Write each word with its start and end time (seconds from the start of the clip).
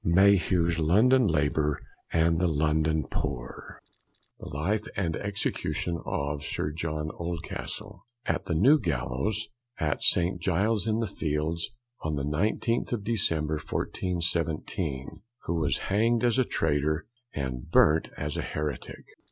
Mayhew's 0.03 0.79
London 0.79 1.27
Labour 1.27 1.79
and 2.11 2.39
the 2.39 2.47
London 2.47 3.05
Poor. 3.07 3.79
THE 4.39 4.49
LIFE 4.49 4.87
& 4.89 4.97
EXECUTION 4.97 6.01
OF 6.03 6.43
SIR 6.43 6.71
JOHN 6.71 7.11
OLDCASTLE 7.19 8.03
AT 8.25 8.45
THE 8.45 8.55
NEW 8.55 8.79
GALLOWS, 8.79 9.49
AT 9.77 10.01
ST. 10.01 10.41
GILES'S 10.41 10.87
IN 10.87 11.01
THE 11.01 11.05
FIELDS, 11.07 11.69
ON 12.01 12.15
THE 12.15 12.23
19th 12.25 12.91
OF 12.93 13.03
DECEMBER, 13.03 13.57
1417. 13.57 15.21
_Who 15.47 15.59
was 15.61 15.77
Hang'd 15.77 16.23
as 16.23 16.39
a 16.39 16.45
Traytor, 16.45 17.05
and 17.35 17.69
Burnt 17.69 18.07
as 18.17 18.37
a 18.37 18.41
Heretick. 18.41 19.05